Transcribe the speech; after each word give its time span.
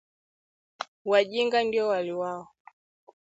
Wajinga 1.05 1.63
ndio 1.63 1.87
waliwao 1.87 2.47